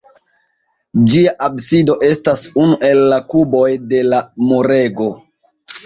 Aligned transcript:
Ĝia 1.11 1.33
absido 1.49 1.97
estas 2.09 2.47
unu 2.65 2.81
el 2.91 3.05
la 3.15 3.23
kuboj 3.35 3.71
de 3.95 4.05
la 4.13 4.27
murego. 4.51 5.15